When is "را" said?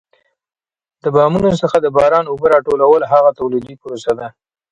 2.51-2.59